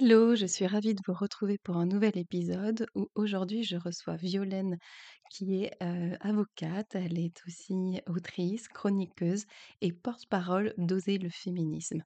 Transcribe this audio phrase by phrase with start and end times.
[0.00, 4.14] Hello, je suis ravie de vous retrouver pour un nouvel épisode où aujourd'hui je reçois
[4.14, 4.78] Violaine
[5.28, 5.72] qui est
[6.20, 9.44] avocate, elle est aussi autrice, chroniqueuse
[9.80, 12.04] et porte-parole d'Oser le féminisme.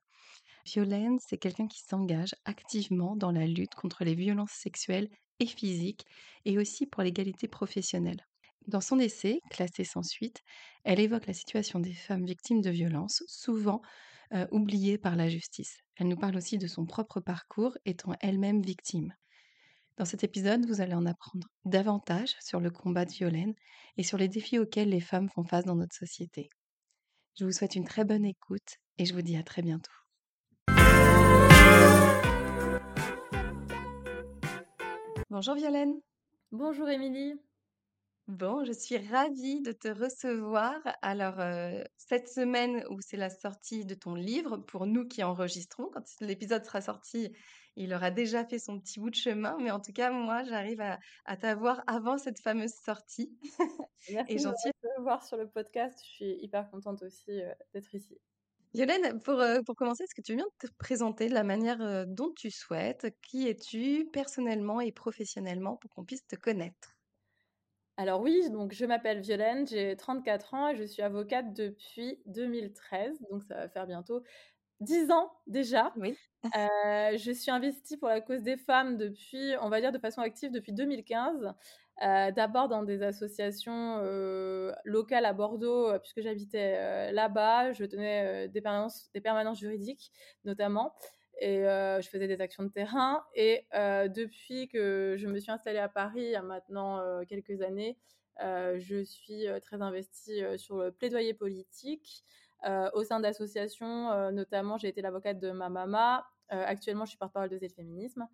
[0.65, 6.07] Violaine, c'est quelqu'un qui s'engage activement dans la lutte contre les violences sexuelles et physiques
[6.45, 8.25] et aussi pour l'égalité professionnelle.
[8.65, 10.41] Dans son essai, classé sans suite,
[10.83, 13.83] elle évoque la situation des femmes victimes de violences, souvent
[14.33, 15.79] euh, oubliées par la justice.
[15.95, 19.13] Elle nous parle aussi de son propre parcours, étant elle-même victime.
[19.97, 23.53] Dans cet épisode, vous allez en apprendre davantage sur le combat de Violaine
[23.97, 26.49] et sur les défis auxquels les femmes font face dans notre société.
[27.39, 29.91] Je vous souhaite une très bonne écoute et je vous dis à très bientôt.
[35.29, 35.99] Bonjour Violaine.
[36.51, 37.39] Bonjour Émilie.
[38.29, 40.79] Bon, je suis ravie de te recevoir.
[41.01, 45.89] Alors, euh, cette semaine où c'est la sortie de ton livre, pour nous qui enregistrons,
[45.91, 47.33] quand l'épisode sera sorti,
[47.75, 49.57] il aura déjà fait son petit bout de chemin.
[49.59, 50.79] Mais en tout cas, moi, j'arrive
[51.25, 53.37] à, t'avoir avant cette fameuse sortie.
[54.09, 54.69] Merci Et j'en suis...
[54.69, 55.99] de te voir sur le podcast.
[56.05, 58.17] Je suis hyper contente aussi euh, d'être ici.
[58.73, 62.07] Violaine, pour, euh, pour commencer, est-ce que tu viens de te présenter de la manière
[62.07, 63.13] dont tu souhaites?
[63.21, 66.95] Qui es-tu personnellement et professionnellement pour qu'on puisse te connaître?
[67.97, 73.21] Alors oui, donc je m'appelle Violaine, j'ai 34 ans et je suis avocate depuis 2013,
[73.29, 74.23] donc ça va faire bientôt
[74.79, 75.93] 10 ans déjà.
[75.97, 76.17] Oui.
[76.45, 80.21] Euh, je suis investie pour la cause des femmes depuis, on va dire de façon
[80.21, 81.53] active depuis 2015.
[82.01, 87.73] Euh, d'abord dans des associations euh, locales à Bordeaux, puisque j'habitais là-bas.
[87.73, 90.11] Je tenais des, permanences, des permanences juridiques,
[90.45, 90.95] notamment.
[91.39, 93.23] Et je faisais des actions de terrain.
[93.35, 97.97] Et depuis que je me suis installée à Paris, il y a maintenant quelques années,
[98.39, 102.23] je suis très investie sur le plaidoyer politique.
[102.93, 106.21] au sein d'associations, notamment, j'ai été l'avocate de ma maman.
[106.49, 108.27] actuellement, je suis porte-parole de Z Féminisme.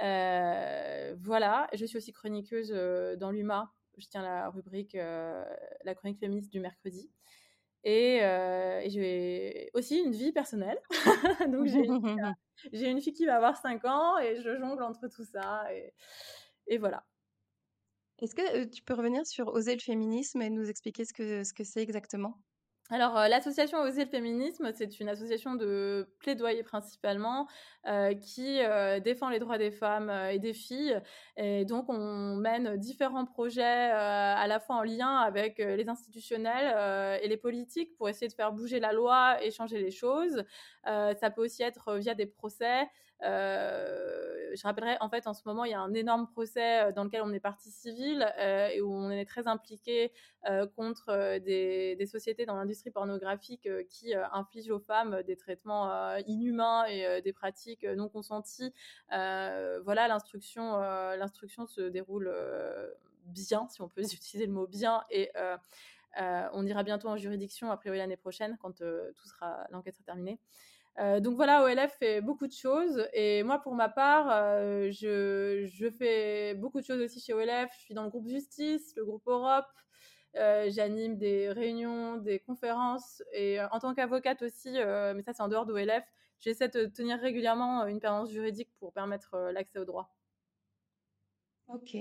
[0.00, 3.72] Euh, voilà, je suis aussi chroniqueuse euh, dans l'UMA.
[3.96, 5.44] Je tiens la rubrique euh,
[5.84, 7.10] La chronique féministe du mercredi.
[7.88, 10.78] Et, j'ai aussi une vie personnelle.
[11.50, 11.80] Donc j'ai
[12.90, 15.64] une, fille qui va avoir 5 ans et je jongle entre tout ça.
[15.72, 15.94] Et,
[16.66, 17.04] et voilà.
[18.20, 21.54] Est-ce que tu peux revenir sur Oser le féminisme et nous expliquer ce que ce
[21.54, 22.36] que c'est exactement?
[22.90, 27.46] Alors, euh, l'association Oser le féminisme, c'est une association de plaidoyer principalement
[27.86, 30.98] euh, qui euh, défend les droits des femmes et des filles.
[31.36, 37.28] Et donc, on mène différents projets à la fois en lien avec les institutionnels et
[37.28, 40.42] les politiques pour essayer de faire bouger la loi et changer les choses.
[40.84, 42.88] ça peut aussi être via des procès.
[43.24, 46.92] Euh, je rappellerai, en fait, en ce moment, il y a un énorme procès euh,
[46.92, 50.12] dans lequel on est partie civile euh, et où on est très impliqué
[50.76, 57.34] contre des, sociétés dans l'industrie pornographique qui infligent aux femmes des traitements inhumains et des
[57.34, 58.72] pratiques non consenties.
[59.10, 62.32] voilà, l'instruction, l'instruction se déroule
[63.26, 65.30] bien, si on peut utiliser le mot bien, et
[66.16, 70.38] on ira bientôt en juridiction, a priori l'année prochaine, quand tout sera, l'enquête sera terminée.
[70.98, 73.06] Euh, donc voilà, OLF fait beaucoup de choses.
[73.12, 77.70] Et moi, pour ma part, euh, je, fais beaucoup de choses aussi chez OLF.
[77.78, 79.66] Je suis dans le groupe Justice, le groupe Europe.
[80.36, 83.22] Euh, j'anime des réunions, des conférences.
[83.32, 86.04] Et en tant qu'avocate aussi, mais ça c'est en dehors d'OLF,
[86.40, 90.14] j'essaie de tenir régulièrement une permanence juridique pour permettre l'accès au droit.
[91.68, 91.96] Ok.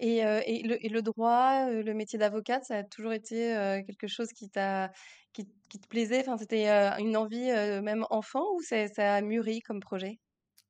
[0.00, 0.22] Et,
[0.64, 4.90] le, droit, le métier d'avocate, ça a toujours été quelque chose qui t'a
[5.32, 6.20] qui, te plaisait?
[6.20, 6.68] Enfin, c'était
[6.98, 7.50] une envie
[7.82, 8.86] même enfant ou ça
[9.16, 10.18] a mûri comme projet?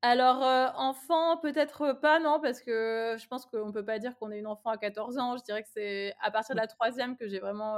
[0.02, 0.40] Alors,
[0.78, 4.38] enfant, peut-être pas, non, parce que je pense qu'on ne peut pas dire qu'on est
[4.38, 5.36] une enfant à 14 ans.
[5.36, 7.76] Je dirais que c'est à partir de la troisième que j'ai vraiment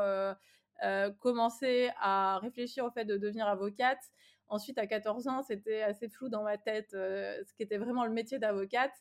[1.20, 4.00] commencé à réfléchir au fait de devenir avocate.
[4.48, 8.12] Ensuite, à 14 ans, c'était assez flou dans ma tête ce qui était vraiment le
[8.12, 8.92] métier d'avocate.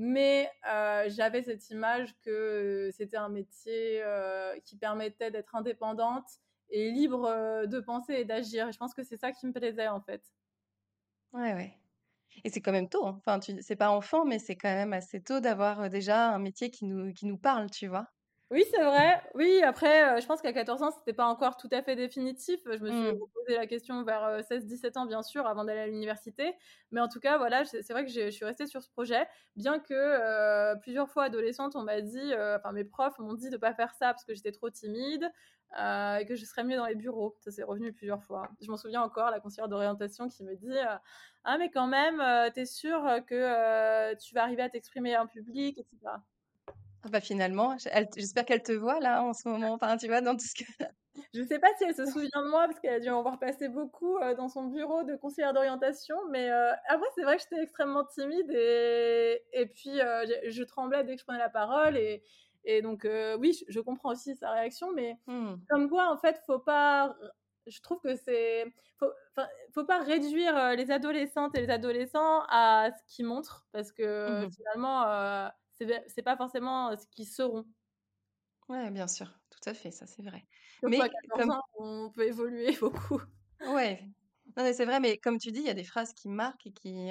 [0.00, 0.48] Mais
[1.08, 4.02] j'avais cette image que c'était un métier
[4.64, 6.28] qui permettait d'être indépendante
[6.70, 8.70] et libre de penser et d'agir.
[8.70, 10.22] Je pense que c'est ça qui me plaisait en fait.
[11.32, 11.74] Ouais, ouais.
[12.44, 13.04] Et c'est quand même tôt.
[13.06, 13.16] Hein.
[13.18, 13.60] Enfin, tu...
[13.60, 17.12] c'est pas enfant, mais c'est quand même assez tôt d'avoir déjà un métier qui nous,
[17.12, 18.06] qui nous parle, tu vois.
[18.50, 19.20] Oui, c'est vrai.
[19.34, 22.60] Oui, après, heu, je pense qu'à 14 ans, c'était pas encore tout à fait définitif.
[22.64, 23.20] Je me suis Mmh.
[23.20, 26.54] reposé la question vers, heu, 16-17 ans, bien sûr, avant d'aller à l'université.
[26.90, 29.78] Mais en tout cas, voilà, c'est vrai que je suis restée sur ce projet, bien
[29.78, 33.74] que, heu, plusieurs fois adolescente, on m'a dit, enfin mes profs m'ont dit de pas
[33.74, 35.30] faire ça parce que j'étais trop timide,
[35.76, 37.36] et que je serais mieux dans les bureaux.
[37.40, 38.52] Ça, c'est revenu plusieurs fois.
[38.62, 40.72] Je m'en souviens encore, la conseillère d'orientation qui me dit,
[41.44, 45.26] «Ah mais quand même, heu, tu es sûre, que, tu vas arriver à t'exprimer en
[45.26, 46.22] public?» et cetera.
[47.02, 47.76] Ah bah, finalement,
[48.16, 50.64] j'espère qu'elle te voit là en ce moment, enfin, tu vois, dans tout ce que
[51.34, 53.22] Je ne sais pas si elle se souvient de moi parce qu'elle a dû en
[53.22, 57.36] voir passer beaucoup, heu, dans son bureau de conseillère d'orientation, mais heu, après c'est vrai
[57.36, 61.38] que j'étais extrêmement timide et et puis, heu, je je tremblais dès que je prenais
[61.38, 62.22] la parole et
[62.64, 63.06] et donc
[63.38, 65.58] oui, je je comprends aussi sa réaction, mais mmh.
[65.68, 67.14] comme quoi, en fait, faut pas
[67.66, 68.64] je trouve que c'est
[68.98, 69.10] faut
[69.74, 74.56] faut pas réduire, les adolescentes et les adolescents à ce qu'ils montrent parce que Mmh
[74.56, 75.50] finalement,
[76.08, 77.64] c'est pas forcément ce qu'ils seront.
[78.68, 80.46] Ouais, bien sûr, tout à fait, ça c'est vrai.
[80.84, 83.20] À Mais 14 comme ans, on peut évoluer beaucoup.
[83.60, 86.72] ouais, c'est vrai, mais comme tu dis, il y a des phrases qui marquent et
[86.72, 87.10] qui,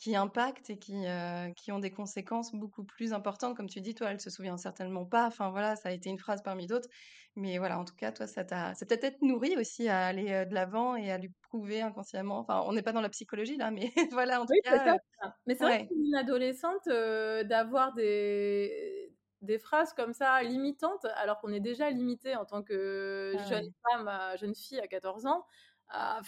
[0.00, 3.56] qui impactent et qui, heu, qui ont des conséquences beaucoup plus importantes.
[3.56, 6.18] Comme tu dis, toi, elle se souvient certainement pas, enfin voilà, ça a été une
[6.18, 6.88] phrase parmi d'autres.
[7.36, 10.46] Mais voilà, en tout cas, toi, ça t'a ça peut-être nourri aussi à aller, heu,
[10.46, 13.70] de l'avant et à lui prouver inconsciemment enfin, on n'est pas dans la psychologie là,
[13.70, 15.00] mais voilà, en tout Oui, cas, peut-être.
[15.24, 21.06] heu, Mais c'est vrai ouais, pour une adolescente, d'avoir des des phrases comme ça limitantes,
[21.16, 23.70] alors qu'on est déjà limité en tant que ah jeune ouais.
[23.90, 25.46] femme, jeune fille à 14 ans,
[25.88, 26.20] ah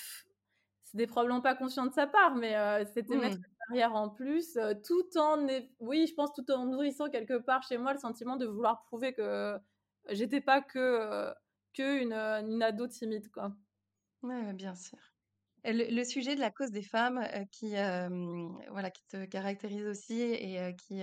[0.85, 3.43] c'était probablement pas conscient de sa part, mais c'était Mmh.
[3.69, 5.47] Barrière en plus, heu, tout en
[5.81, 9.15] oui, je pense tout en nourrissant quelque part chez moi le sentiment de vouloir prouver
[9.15, 9.59] que
[10.11, 10.79] j'étais pas que,
[11.31, 11.35] heu,
[11.73, 13.57] qu'une, heu, une ado timide, quoi.
[14.23, 14.99] Bien sûr.
[15.65, 17.71] Et le sujet de la cause des femmes, qui,
[18.71, 21.03] voilà, qui te caractérise aussi et qui,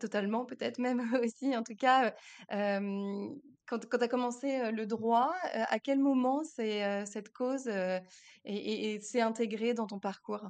[0.00, 2.14] totalement peut-être même aussi en tout cas,
[2.50, 7.68] quand quand tu as commencé, le droit, à quel moment c'est, cette cause,
[8.44, 10.48] est s'est intégrée dans ton parcours?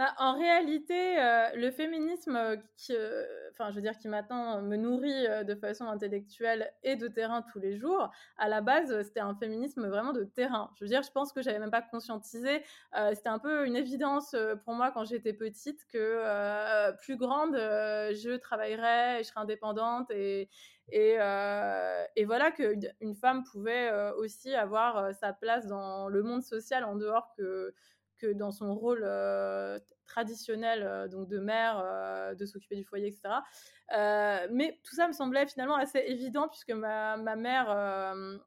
[0.00, 4.62] Bah, en réalité, heu, le féminisme, heu, qui, heu, enfin, je veux dire, qui maintenant
[4.62, 9.20] me nourrit, de façon intellectuelle et de terrain tous les jours, à la base, c'était
[9.20, 10.70] un féminisme vraiment de terrain.
[10.78, 12.64] Je veux dire, je pense que j'avais même pas conscientisé,
[13.12, 19.18] c'était un peu une évidence, pour moi quand j'étais petite que, plus grande, je travaillerais
[19.22, 20.48] je serais indépendante et
[22.24, 27.34] voilà qu'une une femme pouvait, aussi avoir, sa place dans le monde social en dehors
[27.36, 27.74] que
[28.20, 33.08] que dans son rôle euh, traditionnel euh, donc de mère, euh, de s'occuper du foyer,
[33.08, 33.34] etc.
[34.50, 37.74] Mais tout ça me semblait finalement assez évident puisque ma, ma mère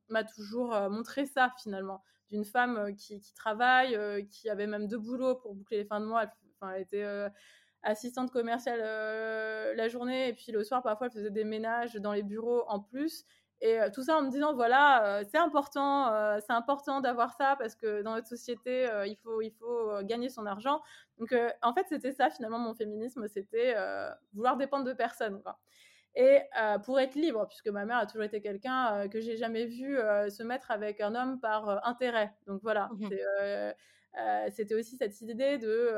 [0.10, 5.54] m'a toujours montré ça finalement d'une femme qui, travaille, qui avait même deux boulots pour
[5.54, 6.24] boucler les fins de mois.
[6.24, 7.06] Elle, enfin, elle était
[7.84, 8.80] assistante commerciale
[9.76, 12.80] la journée et puis le soir parfois elle faisait des ménages dans les bureaux en
[12.80, 13.26] plus
[13.64, 17.32] et euh, tout ça en me disant voilà, euh, c'est important, euh, c'est important d'avoir
[17.34, 20.82] ça parce que dans notre société, euh, il faut, il faut gagner son argent.
[21.18, 23.74] Donc en fait, c'était ça finalement mon féminisme, c'était
[24.34, 25.42] vouloir dépendre de personne.
[25.42, 25.58] Quoi.
[26.16, 26.42] Et
[26.84, 30.44] pour être libre, puisque ma mère a toujours été quelqu'un que j'ai jamais vu se
[30.44, 32.34] mettre avec un homme par intérêt.
[32.48, 33.10] Donc voilà, Mmh
[34.52, 35.92] c'était aussi cette idée de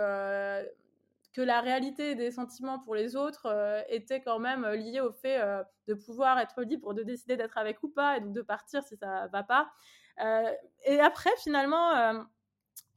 [1.36, 5.12] que la réalité des sentiments pour les autres euh, était quand même euh, liée au
[5.12, 8.42] fait euh, de pouvoir être libre de décider d'être avec ou pas et donc de
[8.42, 9.70] partir si ça va pas.
[10.86, 12.26] Et après, finalement,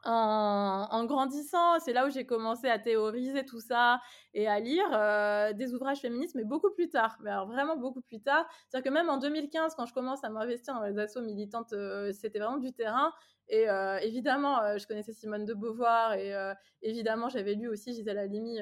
[0.04, 4.00] en, grandissant, c'est là où j'ai commencé à théoriser tout ça
[4.34, 7.18] et à lire euh, des ouvrages féministes, mais beaucoup plus tard.
[7.20, 8.46] Vraiment beaucoup plus tard.
[8.68, 12.12] C'est-à-dire que même en 2015, quand je commence à m'investir dans les assauts militantes, euh,
[12.12, 13.12] c'était vraiment du terrain.
[13.48, 16.34] Et euh, évidemment, je connaissais Simone de Beauvoir et
[16.82, 18.60] évidemment, j'avais lu aussi Gisèle Halimi,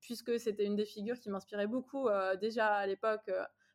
[0.00, 3.30] puisque c'était une des figures qui m'inspirait beaucoup déjà à l'époque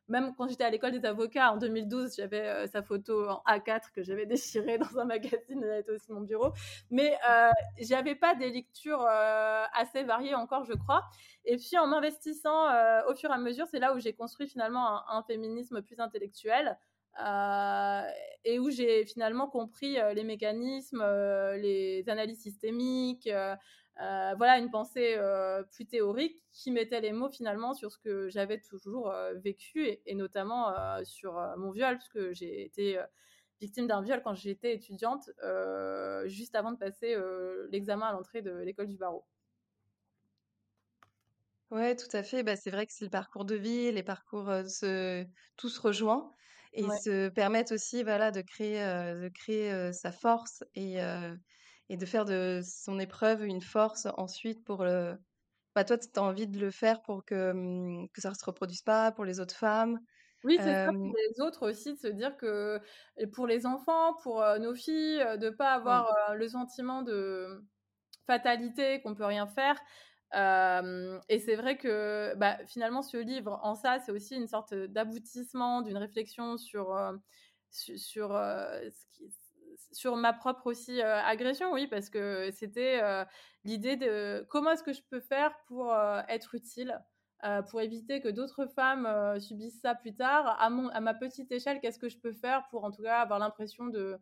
[0.08, 3.92] même quand j'étais à l'école des avocats en 2012, j'avais euh, sa photo en A4
[3.94, 6.52] que j'avais déchirée dans un magazine, elle était aussi mon bureau.
[6.90, 11.04] Mais euh, j'avais pas des lectures euh, assez variées encore, je crois.
[11.44, 14.48] Et puis en m'investissant euh, au fur et à mesure, c'est là où j'ai construit
[14.48, 16.78] finalement un, féminisme plus intellectuel.
[18.44, 21.04] Et où j'ai finalement compris les mécanismes,
[21.56, 23.28] les analyses systémiques,
[24.00, 28.28] euh, voilà une pensée euh, plus théorique qui mettait les mots finalement sur ce que
[28.28, 30.74] j'avais toujours euh, vécu et, et notamment
[31.04, 32.98] sur mon viol puisque j'ai été
[33.60, 35.30] victime d'un viol quand j'étais étudiante
[36.26, 37.16] juste avant de passer
[37.70, 39.24] l'examen à l'entrée de l'école du barreau.
[41.70, 42.42] Ouais, tout à fait.
[42.42, 45.26] Bah, c'est vrai que c'est le parcours de vie, les parcours, se
[45.56, 46.30] tout se rejoint
[46.72, 46.98] et Ouais.
[47.04, 50.96] se permettent aussi, voilà, de créer, de créer, sa force et
[51.88, 55.18] et de faire de son épreuve une force ensuite pour le
[55.74, 58.44] bah, toi, tu as envie de le faire pour que, mmh, que ça ne se
[58.44, 60.00] reproduise pas pour les autres femmes.
[60.44, 62.80] Oui, c'est ça pour les autres aussi, de se dire que
[63.32, 66.04] pour les enfants, pour, nos filles, de pas Mmh.
[66.04, 67.64] avoir, heu, le sentiment de
[68.26, 69.78] fatalité, qu'on peut rien faire.
[71.28, 75.82] Et c'est vrai que, bah, finalement, ce livre, en ça, c'est aussi une sorte, d'aboutissement
[75.82, 76.96] d'une réflexion sur,
[77.70, 79.30] sur, heu, ce qui
[79.92, 83.00] sur ma propre aussi, agression, oui, parce que c'était,
[83.64, 85.94] l'idée de comment est-ce que je peux faire pour,
[86.28, 87.00] être utile?
[87.70, 90.60] Pour éviter que d'autres femmes, subissent ça plus tard.
[90.60, 93.20] À mon à ma petite échelle, qu'est-ce que je peux faire pour, en tout cas,
[93.20, 94.18] avoir l'impression de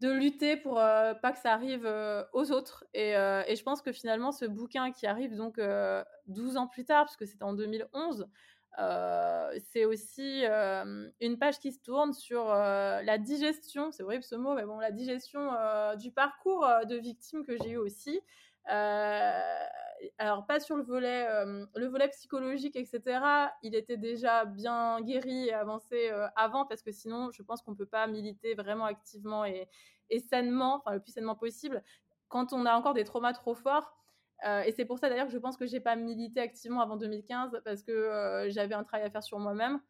[0.00, 1.86] de lutter pour, pas que ça arrive,
[2.32, 2.84] aux autres?
[2.94, 6.84] Et et je pense que finalement ce bouquin qui arrive donc, heu, 12 ans plus
[6.84, 8.28] tard, parce que c'était en 2011,
[8.78, 14.24] heu, c'est aussi, hem, une page qui se tourne sur, heu, la digestion, c'est horrible
[14.24, 15.50] ce mot, mais bon, la digestion,
[15.98, 18.20] du parcours, de victime que j'ai eu aussi.
[20.18, 21.26] Alors pas sur le volet,
[21.74, 26.92] le volet psychologique et cetera, il était déjà bien guéri et avancé, avant parce que
[26.92, 29.68] sinon je pense qu'on peut pas militer vraiment activement et
[30.10, 31.82] et sainement, enfin le plus sainement possible,
[32.28, 33.96] quand on a encore des traumas trop forts.
[34.44, 36.96] Euh, et c'est pour ça d'ailleurs que je pense que j'ai pas milité activement avant
[36.96, 39.80] 2015 parce que euh, j'avais un travail à faire sur moi-même.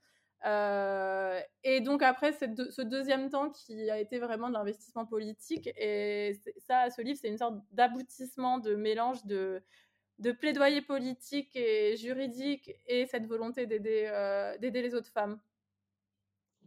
[0.45, 5.67] Euh, et donc après de, ce deuxième temps qui a été vraiment de l'investissement politique
[5.79, 9.63] et ça, ce livre, c'est une sorte d'aboutissement, de mélange de
[10.39, 15.41] plaidoyer politique et juridique et cette volonté d'aider les autres femmes.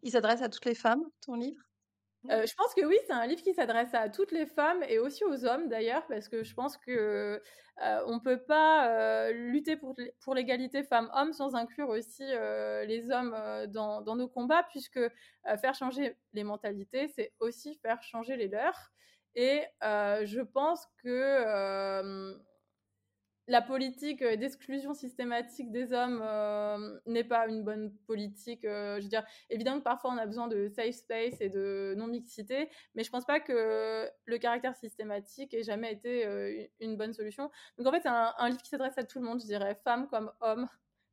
[0.01, 1.68] Il s'adresse à toutes les femmes, ton livre?
[2.29, 4.99] Euh, je pense que oui, c'est un livre qui s'adresse à toutes les femmes et
[4.99, 7.41] aussi aux hommes d'ailleurs, parce que je pense que
[7.81, 9.95] euh, on peut pas euh, lutter pour,
[10.35, 13.35] l'égalité femmes-hommes sans inclure aussi euh, les hommes
[13.67, 14.99] dans, nos combats, puisque
[15.61, 18.91] faire changer les mentalités, c'est aussi faire changer les leurs.
[19.35, 22.35] Et je pense que
[23.49, 28.63] la politique euh, d'exclusion systématique des hommes euh, n'est pas une bonne politique.
[28.63, 31.95] Euh, je veux dire, évidemment que parfois on a besoin de safe space et de
[31.97, 37.49] non-mixité, mais je pense pas que le caractère systématique ait jamais été une bonne solution.
[37.77, 39.75] Donc en fait, c'est un, un livre qui s'adresse à tout le monde, je dirais,
[39.83, 40.67] femmes comme hommes,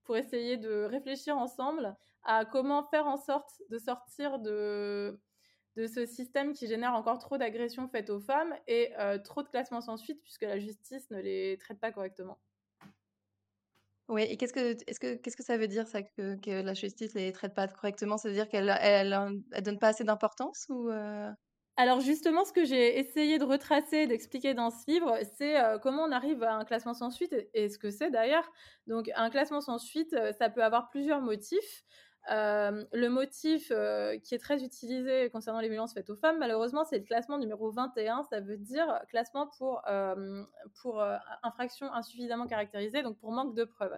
[0.04, 5.18] pour essayer de réfléchir ensemble à comment faire en sorte de sortir de
[5.76, 9.48] de ce système qui génère encore trop d'agressions faites aux femmes et euh, trop de
[9.48, 12.38] classements sans suite puisque la justice ne les traite pas correctement.
[14.08, 16.74] Oui, et qu'est-ce que, est-ce que, qu'est-ce que ça veut dire ça que, que la
[16.74, 18.16] justice les traite pas correctement?
[18.16, 19.18] Ça veut dire qu'elle elle,
[19.52, 21.30] elle, donne pas assez d'importance ou euh...
[21.78, 26.04] Alors justement, ce que j'ai essayé de retracer, d'expliquer dans ce livre, c'est euh, comment
[26.04, 28.50] on arrive à un classement sans suite et, et ce que c'est d'ailleurs.
[28.86, 31.84] Donc un classement sans suite, ça peut avoir plusieurs motifs.
[32.30, 36.84] Euh, le motif euh, qui est très utilisé concernant les violences faites aux femmes, malheureusement,
[36.84, 38.24] c'est le classement numéro 21.
[38.30, 40.42] Ça veut dire classement pour, euh,
[40.82, 41.02] pour
[41.42, 43.96] infraction insuffisamment caractérisée, donc pour manque de preuves.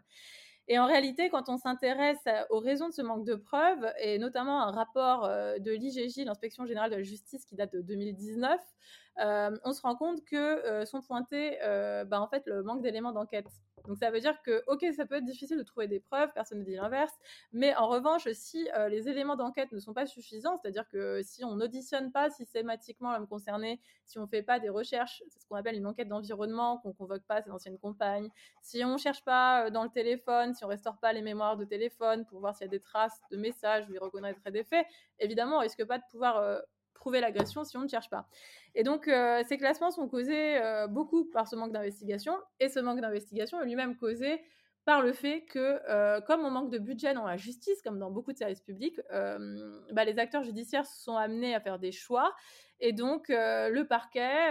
[0.70, 4.62] Et en réalité, quand on s'intéresse aux raisons de ce manque de preuves, et notamment
[4.62, 9.72] un rapport de l'IGJ, l'Inspection générale de la justice, qui date de 2019, euh, on
[9.72, 13.46] se rend compte que euh, sont pointés euh, bah, en fait le manque d'éléments d'enquête.
[13.86, 16.58] Donc ça veut dire que ok ça peut être difficile de trouver des preuves, personne
[16.58, 17.12] ne dit l'inverse,
[17.52, 21.44] mais en revanche si euh, les éléments d'enquête ne sont pas suffisants, c'est-à-dire que si
[21.44, 25.46] on n'auditionne pas systématiquement l'homme concerné, si on ne fait pas des recherches, c'est ce
[25.46, 28.28] qu'on appelle une enquête d'environnement, qu'on convoque pas ses anciennes compagnes,
[28.62, 31.64] si on ne cherche pas dans le téléphone, si on restaure pas les mémoires de
[31.64, 34.86] téléphone pour voir s'il y a des traces de messages où il reconnaîtrait des faits,
[35.18, 36.58] évidemment on risque pas de pouvoir euh,
[36.98, 38.26] prouver l'agression si on ne cherche pas.
[38.74, 42.80] Et donc, euh, ces classements sont causés euh, beaucoup par ce manque d'investigation, et ce
[42.80, 44.40] manque d'investigation est lui-même causé
[44.88, 48.10] par le fait que, euh, comme on manque de budget dans la justice, comme dans
[48.10, 52.34] beaucoup de services publics, euh, bah, les acteurs judiciaires sont amenés à faire des choix.
[52.80, 54.50] Et donc, euh, le parquet,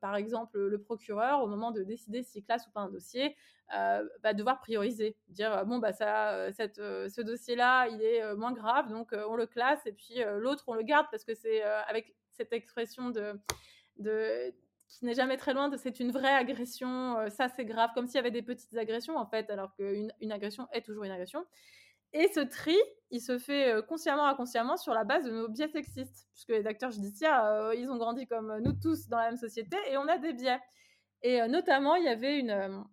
[0.00, 3.36] par exemple le procureur, au moment de décider s'il classe ou pas un dossier,
[3.70, 5.16] va devoir prioriser.
[5.28, 9.86] Dire, bon, bah, ça, cette, ce dossier-là, il est moins grave, donc on le classe,
[9.86, 13.38] et puis l'autre, on le garde, parce que c'est avec cette expression de,
[13.98, 14.52] de
[14.98, 18.06] qui n'est jamais très loin de c'est une vraie agression, euh, ça c'est grave, comme
[18.06, 21.12] s'il y avait des petites agressions en fait, alors qu'une une agression est toujours une
[21.12, 21.44] agression.
[22.14, 22.76] Et ce tri,
[23.10, 26.66] il se fait euh, consciemment inconsciemment sur la base de nos biais sexistes, puisque les
[26.66, 30.06] acteurs judiciaires, euh, ils ont grandi comme nous tous dans la même société et on
[30.08, 30.60] a des biais.
[31.22, 32.84] Et euh, notamment, il y avait une,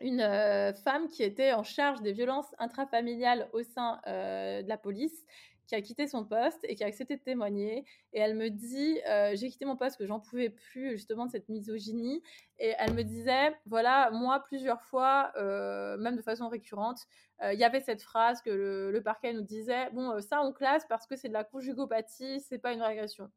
[0.00, 4.78] une euh, femme qui était en charge des violences intrafamiliales au sein euh, de la
[4.78, 5.24] police
[5.66, 7.84] qui a quitté son poste et qui a accepté de témoigner.
[8.12, 11.30] Et elle me dit, euh, j'ai quitté mon poste que j'en pouvais plus justement de
[11.30, 12.22] cette misogynie.
[12.58, 17.00] Et elle me disait, voilà, moi plusieurs fois, euh, même de façon récurrente,
[17.40, 20.52] il euh, y avait cette phrase que le, le parquet nous disait, bon, ça on
[20.52, 23.30] classe parce que c'est de la conjugopathie, c'est pas une régression.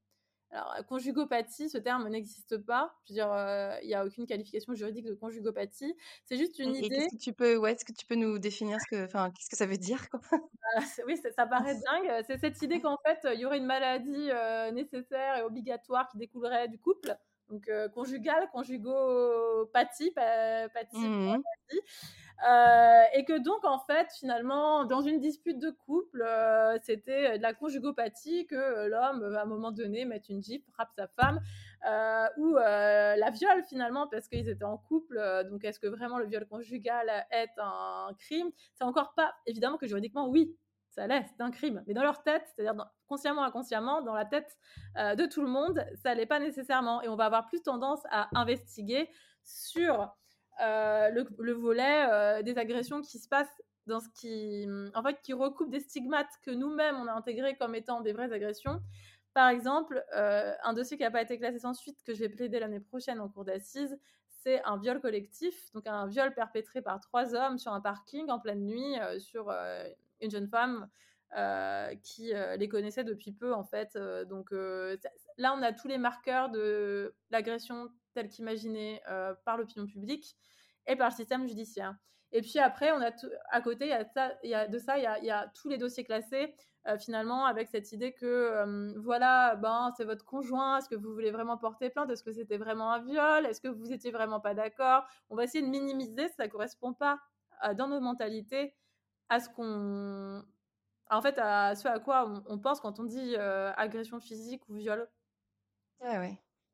[0.52, 2.96] Alors, conjugopathie, ce terme n'existe pas.
[3.06, 5.94] Je veux dire, il euh, n'y a aucune qualification juridique de conjugopathie.
[6.26, 6.96] C'est juste une et, idée.
[6.96, 9.50] Est-ce que tu peux, ouais, est-ce que tu peux nous définir ce que, enfin, qu'est-ce
[9.50, 10.20] que ça veut dire quoi?
[11.06, 14.30] Oui, ça ça paraît dingue, c'est cette idée qu'en fait, il y aurait une maladie,
[14.32, 17.16] heu, nécessaire et obligatoire qui découlerait du couple,
[17.50, 21.44] donc conjugale, conjugopathie, pa pathie, Mmh mh.
[21.70, 21.82] pathie,
[22.46, 27.44] heu et que donc en fait, finalement, dans une dispute de couple, heu, c'était de
[27.44, 31.40] la conjugopathie que l'homme, à un moment donné, mette une gifle, frappe sa femme,
[32.38, 36.46] ou la viole finalement parce qu'ils étaient en couple, donc est-ce que vraiment le viol
[36.48, 38.52] conjugal est un crime?
[38.74, 40.56] C'est encore pas évidemment que juridiquement, oui,
[40.90, 42.76] ça l'est, c'est un crime, mais dans leur tête, c'est-à-dire
[43.08, 44.58] consciemment, inconsciemment, dans la tête,
[44.96, 48.30] de tout le monde, ça l'est pas nécessairement et on va avoir plus tendance à
[48.34, 49.10] investiguer
[49.44, 50.12] sur,
[50.62, 55.22] heu, le le volet, heu, des agressions qui se passent dans ce qui, en fait,
[55.22, 58.82] qui recoupe des stigmates que nous-mêmes on a intégrés comme étant des vraies agressions.
[59.34, 62.30] Par exemple, heu, un dossier qui a pas été classé sans suite, que je vais
[62.30, 63.98] plaider l'année prochaine en cour d'assises,
[64.28, 68.40] c'est un viol collectif, donc un viol perpétré par 3 hommes sur un parking en
[68.40, 69.52] pleine nuit, sur,
[70.22, 70.90] une jeune femme,
[71.36, 75.88] heu, qui, heu, les connaissait depuis peu en fait, heu, donc là, on a tous
[75.88, 79.02] les marqueurs de l'agression telle qu'imaginée,
[79.46, 80.36] par l'opinion publique
[80.88, 81.96] et par le système judiciaire
[82.34, 83.12] et puis après, on a
[83.52, 83.90] à côté, il
[84.50, 86.54] y a de ça, il y y a tous les dossiers classés,
[87.00, 91.58] finalement avec cette idée que, voilà, ben, c'est votre conjoint, est-ce que vous voulez vraiment
[91.58, 92.10] porter plainte?
[92.10, 93.46] Est-ce que c'était vraiment un viol?
[93.46, 95.06] Est-ce que vous étiez vraiment pas d'accord?
[95.30, 97.20] On va essayer de minimiser, ça correspond pas
[97.76, 98.76] dans nos mentalités
[99.30, 100.44] à ce qu'on
[101.10, 104.76] en fait, à ce à quoi on pense quand on dit, heu, agression physique ou
[104.76, 105.08] viol.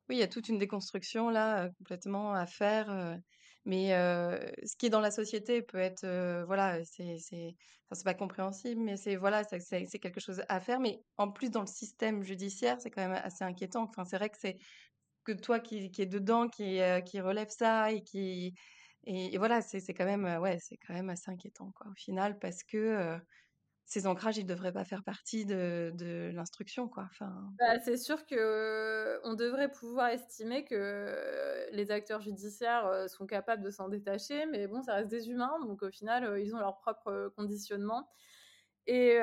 [0.10, 3.16] Oui, il y a toute une déconstruction là, heu, complètement à faire, heu,
[3.66, 6.06] mais ce qui est dans la société peut être,
[6.46, 7.56] voilà, c'est c'est
[7.94, 11.62] c'est pas compréhensible, mais c'est voilà, c'est quelque chose à faire, mais en plus dans
[11.62, 13.84] le système judiciaire, c'est quand même assez inquiétant.
[13.84, 14.58] Enfin, c'est vrai que c'est
[15.26, 18.54] que toi qui qui est dedans, qui, qui relève ça et qui
[19.06, 22.40] et et voilà, c'est quand même, ouais, c'est quand même assez inquiétant, quoi, au final,
[22.40, 23.18] parce que,
[23.86, 27.54] ces ancrages, ils devraient pas faire partie de de l'instruction, quoi, enfin.
[27.60, 33.70] Bah, c'est sûr qu'on devrait pouvoir estimer que les acteurs judiciaires, heu, sont capables de
[33.70, 36.78] s'en détacher, mais bon, ça reste des humains, donc au final, heu, ils ont leur
[36.80, 38.10] propre conditionnement.
[38.88, 39.20] Et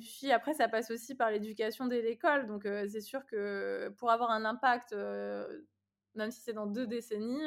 [0.00, 4.30] puis après, ça passe aussi par l'éducation dès l'école, donc c'est sûr que pour avoir
[4.30, 4.94] un impact,
[6.14, 7.42] même si c'est dans 2 décennies,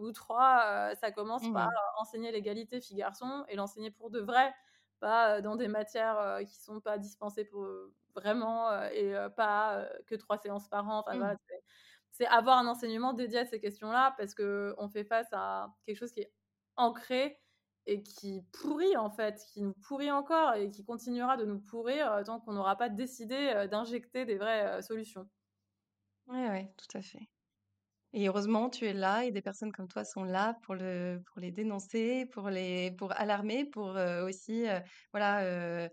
[0.00, 1.68] ou 3, heu, ça commence Mmh par
[1.98, 4.54] enseigner l'égalité filles-garçons et l'enseigner pour de vrai,
[5.00, 9.88] pas, heu, dans des matières, heu, qui sont pas dispensées pour, heu, vraiment, et pas,
[10.06, 11.36] que 3 séances par an, enfin Mmh.
[11.36, 11.36] voilà,
[12.12, 16.12] c'est avoir un enseignement dédié à ces questions-là parce qu'on fait face à quelque chose
[16.12, 16.32] qui est
[16.76, 17.40] ancré
[17.86, 22.22] et qui pourrit, en fait, qui nous pourrit encore et qui continuera de nous pourrir,
[22.26, 25.28] tant qu'on n'aura pas décidé, d'injecter des vraies, solutions.
[26.28, 27.28] Ouais, ouais, tout à fait
[28.12, 31.40] et heureusement, tu es là et des personnes comme toi sont là pour le pour
[31.40, 34.80] les dénoncer, pour les pour alarmer, pour, heu, aussi, heu,
[35.12, 35.44] voilà,
[35.86, 35.88] heu,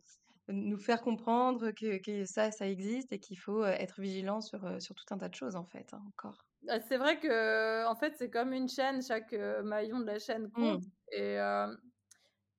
[0.50, 4.96] nous faire comprendre que que ça, ça existe et qu'il faut, être vigilant sur, sur
[4.96, 6.46] tout un tas de choses, en fait, hein, encore.
[6.62, 10.80] Bah, c'est vrai qu'en fait, c'est comme une chaîne, chaque, maillon de la chaîne compte
[10.80, 10.94] Mmh.
[11.12, 11.38] et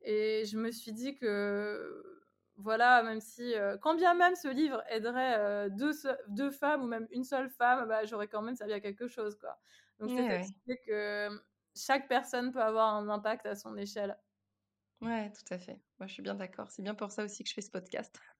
[0.02, 2.13] et je me suis dit que,
[2.56, 6.82] voilà, même si, heu quand bien même ce livre aiderait, heu, 2 seu 2 femmes
[6.84, 9.58] ou même 1 seule femme, bah, j'aurais quand même servi à quelque chose, quoi.
[9.98, 11.28] Donc Ouais, c'est idée que
[11.76, 14.16] chaque personne peut avoir un impact à son échelle.
[15.00, 15.80] Ouais, tout à fait.
[15.98, 16.70] Moi, je suis bien d'accord.
[16.70, 18.18] C'est bien pour ça aussi que je fais ce podcast.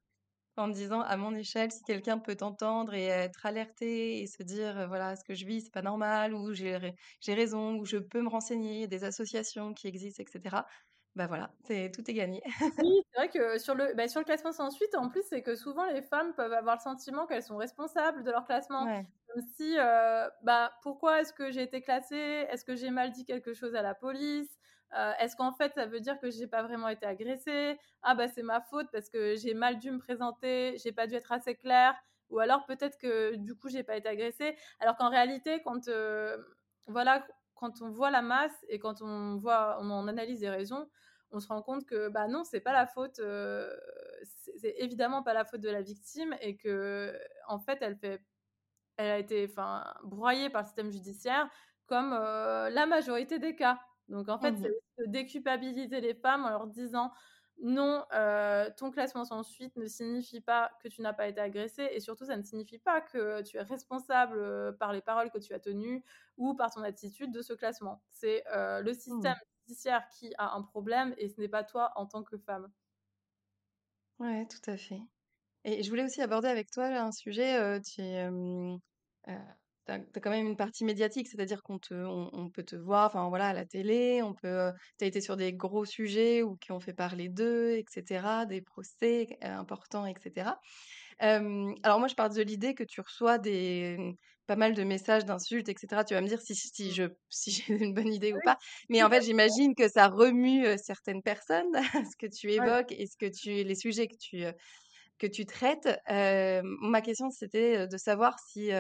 [0.59, 4.43] En me disant: «À mon échelle, si quelqu'un peut t'entendre et être alerté et se
[4.43, 7.87] dire, voilà, ce que je vis, c'est pas normal ou j'ai rai j'ai raison ou
[7.87, 10.67] je peux me renseigner, il y a des associations qui existent et cetera»,
[11.15, 12.43] bah, voilà, c'est tout est gagné.
[12.77, 15.43] Oui, c'est vrai que sur le bah, sur le classement sans suite, en plus, c'est
[15.43, 18.89] que souvent les femmes peuvent avoir le sentiment qu'elles sont responsables de leur classement.
[18.89, 19.07] Ouais.
[19.29, 22.17] Comme si, heu, bah, pourquoi est-ce que j'ai été classée?
[22.51, 24.59] Est-ce que j'ai mal dit quelque chose à la police?
[24.93, 27.79] Heu, est-ce qu'en fait, ça veut dire que j'ai pas vraiment été agressée?
[28.03, 31.15] Ah bah, c'est ma faute parce que j'ai mal dû me présenter, j'ai pas dû
[31.15, 31.95] être assez claire
[32.31, 34.57] ou alors peut-être que du coup, j'ai pas été agressée.
[34.81, 36.45] Alors qu'en réalité, quand, heu,
[36.89, 37.27] voilà,
[37.65, 40.89] quand on voit la masse et quand on voit on en analyse les raisons,
[41.31, 43.71] on se rend compte que, bah, non, c'est pas la faute, heu,
[44.25, 48.23] c'est évidemment pas la faute de la victime et qu'en fait, elle fait
[48.97, 51.51] elle a été, enfin, broyée par le système judiciaire
[51.87, 53.81] comme, heu, la majorité des cas.
[54.09, 57.13] Donc en fait, Mmh c'est de déculpabiliser les femmes en leur disant:
[57.63, 61.89] «Non, heu, ton classement sans suite ne signifie pas que tu n'as pas été agressée
[61.93, 65.39] et surtout ça ne signifie pas que tu es responsable, heu, par les paroles que
[65.39, 66.05] tu as tenues
[66.37, 68.03] ou par ton attitude de ce classement.
[68.11, 69.35] C'est, heu, le Mmh.
[69.35, 69.37] système
[69.69, 72.73] judiciaire qui a un problème et ce n'est pas toi en tant que femme».
[74.21, 75.01] Ouais, tout à fait
[75.65, 78.29] et je voulais aussi aborder avec toi là un sujet, tu es,
[79.87, 83.07] tu as quand même une partie médiatique, c'est-à-dire qu'on te on on peut te voir,
[83.07, 86.73] enfin, voilà, à la télé, on peut, as été sur des gros sujets ou qui
[86.73, 90.61] ont fait parler d'eux et cetera, des procès importants et cetera.
[91.21, 94.15] Hem, alors moi, je pars de l'idée que tu reçois des mmh,
[94.47, 96.05] pas mal de messages d'insultes et cetera.
[96.05, 98.59] Tu vas me dire si si je si j'ai une bonne idée ou pas.
[98.89, 101.73] Mais en fait, j'imagine que ça remue, certaines personnes,
[102.13, 104.45] ce que tu évoques et ce que tu les sujets que tu,
[105.19, 105.89] que tu traites.
[106.09, 108.71] Ma question, c'était, de savoir si,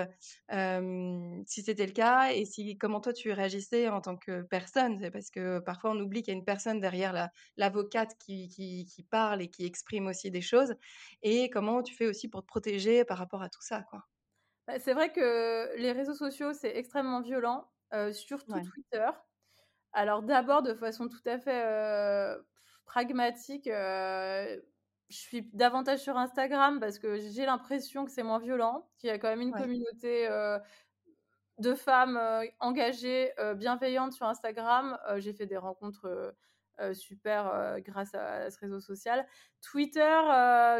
[0.50, 4.98] si c'était le cas et si comment toi tu réagissais en tant que personne?
[5.00, 8.48] C'est parce que parfois on oublie qu'il y a une personne derrière la l'avocate qui
[8.48, 10.74] qui qui parle et qui exprime aussi des choses
[11.22, 14.04] et comment tu fais aussi pour te protéger par rapport à tout ça, quoi?
[14.68, 17.70] Bah, c'est vrai que les réseaux sociaux, c'est extrêmement violent,
[18.12, 18.64] surtout Ouais.
[18.72, 19.08] Twitter.
[19.92, 22.38] Alors d'abord de façon tout à fait,
[22.86, 23.66] pragmatique,
[25.10, 29.10] je suis davantage sur Instagram parce que j'ai l'impression que c'est moins violent, qu'il y
[29.12, 29.64] a quand même une Ouais.
[29.64, 30.28] communauté,
[31.58, 32.20] de femmes,
[32.60, 34.98] engagées, bienveillantes sur Instagram.
[35.18, 36.34] J'ai fait des rencontres,
[36.92, 39.26] super, grâce à ce réseau social.
[39.60, 40.20] Twitter,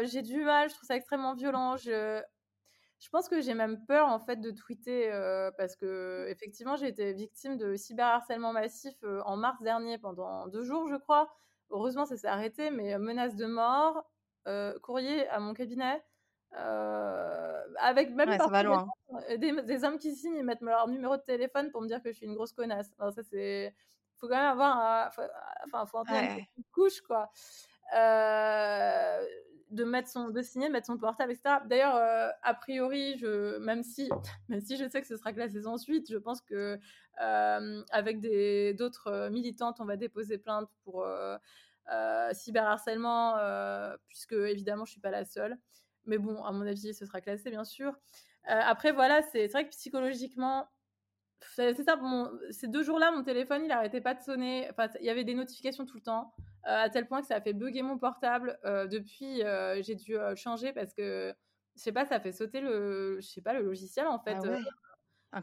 [0.03, 1.77] j'ai du mal, je trouve ça extrêmement violent.
[1.77, 2.21] Je
[2.99, 5.09] je pense que j'ai même peur en fait de tweeter,
[5.57, 10.95] parce qu'effectivement j'ai été victime de cyberharcèlement massif, en mars dernier pendant 2 jours, je
[10.97, 11.29] crois.
[11.71, 14.05] Heureusement ça s'est arrêté, mais menaces de mort,
[14.81, 16.03] courrier à mon cabinet,
[16.53, 16.57] heu,
[17.79, 18.91] avec même Ouais, ça va parfois des loin.
[19.09, 22.01] gens, des des hommes qui signent, ils mettent leur numéro de téléphone pour me dire
[22.03, 22.91] que je suis une grosse connasse.
[22.99, 23.75] Alors ça c'est
[24.17, 25.09] faut quand même avoir un
[25.67, 26.47] enfin faut en tenir une Ouais.
[26.55, 27.31] petite couche quoi.
[27.95, 29.27] Heu,
[29.71, 31.61] de mettre son de signer, de mettre son portable et cetera.
[31.65, 31.95] D'ailleurs,
[32.43, 34.09] a priori, je même si
[34.49, 36.79] même si je sais que ce sera classé sans suite, je pense que,
[37.17, 41.05] avec des d'autres, militantes, on va déposer plainte pour,
[42.33, 45.57] cyberharcèlement, heu, puisque évidemment je suis pas la seule.
[46.05, 47.91] Mais bon, à mon avis, ce sera classé bien sûr.
[47.93, 47.97] Heu,
[48.47, 50.69] après voilà, c'est vrai que psychologiquement,
[51.41, 51.99] c'est ça,
[52.51, 54.67] ces 2 jours-là, mon téléphone, il arrêtait pas de sonner.
[54.71, 57.41] Enfin, il y avait des notifications tout le temps, à tel point que ça a
[57.41, 58.59] fait bugger mon portable.
[58.63, 59.41] Depuis,
[59.81, 61.33] j'ai dû, changer parce que,
[61.75, 64.43] je sais pas, ça fait sauter le je sais pas, le logiciel, en Ah fait,
[64.43, 64.65] ouais?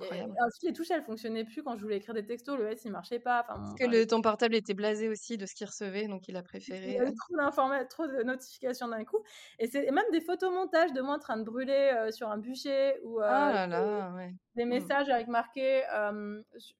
[0.01, 2.85] Et ensuite les touches, elles fonctionnaient plus quand je voulais écrire des textos, le S,
[2.85, 5.67] il marchait pas, enfin bon, que le ton portable était blasé aussi de ce qu'il
[5.67, 6.43] recevait, donc il a
[6.85, 9.23] il y préféré, avait heu trop de notifications d'un coup.
[9.59, 13.01] Et c'est même des photomontages de moi en train de brûler, heu, sur un bûcher
[13.05, 14.33] ou, oh là là, ouais.
[14.55, 14.67] des Mmh.
[14.67, 15.83] messages avec marqué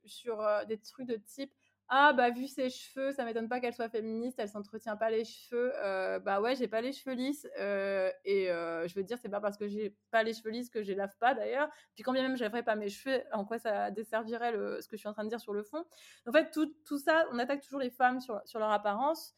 [0.05, 1.53] sur euh, des trucs de type
[1.95, 5.25] ah bah vu ses cheveux, ça m'étonne pas qu'elle soit féministe, elle s'entretient pas les
[5.27, 5.73] cheveux.
[5.77, 9.29] Euh, bah ouais, j'ai pas les cheveux lisses euh, et euh, je veux dire c'est
[9.29, 11.69] pas parce que j'ai pas les cheveux lisses que je les lave pas d'ailleurs.
[11.95, 14.89] Puis quand bien même je laverais pas mes cheveux, en quoi ça desservirait le, ce
[14.89, 15.85] que je suis en train de dire sur le fond?
[16.27, 19.35] En fait tout, tout ça, on attaque toujours les femmes sur, sur leur apparence.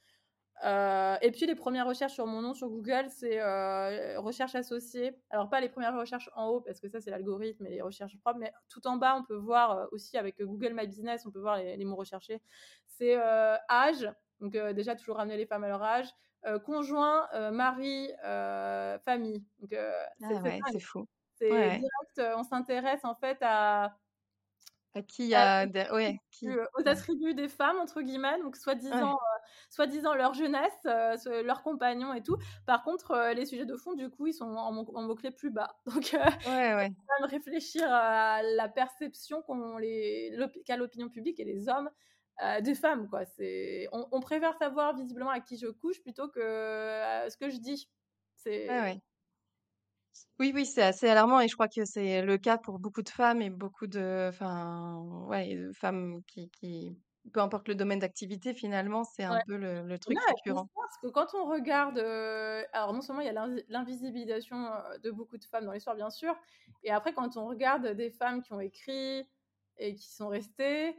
[0.64, 5.18] Euh, et puis les premières recherches sur mon nom sur Google, c'est euh, recherche associée.
[5.30, 8.16] Alors pas les premières recherches en haut parce que ça c'est l'algorithme et les recherches
[8.20, 11.30] propres, mais tout en bas on peut voir euh, aussi avec Google My Business, on
[11.32, 12.40] peut voir les, les mots recherchés.
[12.86, 14.08] C'est euh, âge,
[14.40, 16.08] donc déjà toujours ramener les femmes à leur âge,
[16.64, 18.10] conjoint, mari,
[19.04, 19.44] famille.
[19.58, 19.78] Donc c'est
[20.22, 20.80] Ah c'est ouais, c'est dingue.
[20.80, 21.06] fou.
[21.34, 21.78] C'est ouais.
[21.78, 23.96] direct, on s'intéresse en fait à
[24.96, 26.88] À qui Heu, a de ouais, qui aux ouais.
[26.88, 28.56] attributs des femmes entre guillemets, donc
[28.90, 29.06] Ouais.
[29.06, 29.18] soi-disant, heu,
[29.70, 32.36] soi-disant leur jeunesse, ce leurs compagnons et tout.
[32.66, 35.80] Par contre, les sujets de fond, du coup, ils sont en mots mots-clés plus bas.
[35.86, 36.12] Donc,
[36.44, 36.94] Ouais, ouais.
[37.08, 41.90] quand même réfléchir à la perception qu'ont les qu'a l'opinion publique et les hommes,
[42.62, 43.24] des femmes, quoi.
[43.26, 46.40] C'est on on préfère savoir visiblement à qui je couche plutôt que,
[47.30, 47.90] ce que je dis.
[48.68, 49.00] Ouais, C'est ouais.
[50.40, 53.08] Oui, oui, c'est assez alarmant et je crois que c'est le cas pour beaucoup de
[53.08, 56.98] femmes et beaucoup de enfin, ouais, de femmes qui qui
[57.32, 59.42] peu importe le domaine d'activité finalement, c'est un ouais.
[59.46, 60.68] peu le le non, truc je récurrent.
[60.74, 61.98] pense que quand on regarde,
[62.72, 64.70] alors non seulement il y a l'invi l'invisibilisation,
[65.02, 66.36] de beaucoup de femmes dans l'histoire, bien sûr,
[66.84, 69.28] et après quand on regarde des femmes qui ont écrit
[69.78, 70.96] et qui sont restées,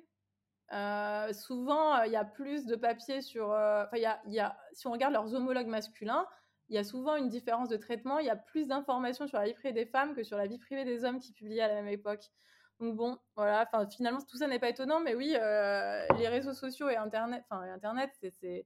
[1.33, 4.87] souvent, il y a plus de papiers sur, enfin il y a y a si
[4.87, 6.27] on regarde leurs homologues masculins,
[6.69, 8.19] il y a souvent une différence de traitement.
[8.19, 10.57] Il y a plus d'informations sur la vie privée des femmes que sur la vie
[10.59, 12.31] privée des hommes qui publiaient à la même époque.
[12.79, 16.53] Donc bon, voilà, enfin finalement tout ça n'est pas étonnant, mais oui, heu, les réseaux
[16.53, 18.65] sociaux et internet enfin et internet, c'est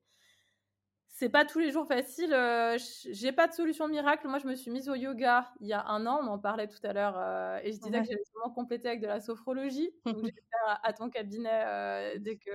[1.11, 2.33] c'est pas tous les jours facile.
[2.33, 2.77] Euh,
[3.11, 4.27] j'ai pas de solution miracle.
[4.27, 6.19] Moi, je me suis mise au yoga il y a un an.
[6.23, 9.07] On en parlait tout à l'heure euh, et je disais que sûrement compléter avec de
[9.07, 9.91] la sophrologie.
[10.05, 12.51] Donc, faire à, à ton cabinet euh, dès que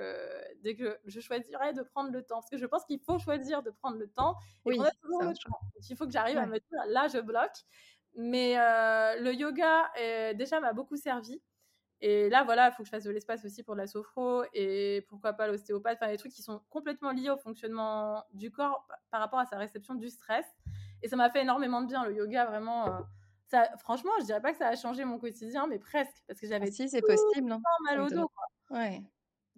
[0.63, 3.63] dès que je choisirai de prendre le temps, parce que je pense qu'il faut choisir
[3.63, 4.37] de prendre le temps
[4.71, 5.51] et Oui, a toujours c'est le un choix.
[5.51, 5.61] temps.
[5.75, 7.65] Donc, il faut que j'arrive à me dire là, je bloque.
[8.17, 9.91] Mais euh, le yoga
[10.35, 11.43] déjà m'a beaucoup servi.
[12.07, 14.45] Et là, voilà, il faut que je fasse de l'espace aussi pour de la sophro
[14.53, 18.87] et pourquoi pas l'ostéopathe, enfin des trucs qui sont complètement liés au fonctionnement du corps
[19.11, 20.45] par rapport à sa réception du stress.
[21.03, 22.89] Et ça m'a fait énormément de bien, le yoga, vraiment.
[22.89, 23.01] Euh,
[23.47, 26.47] ça franchement, je dirais pas que ça a changé mon quotidien, mais presque, parce que
[26.61, 27.65] Ah j'avais si, tout c'est le possible, hein.
[27.65, 28.45] temps mal Ça me au dos, quoi.
[28.71, 29.03] ouais.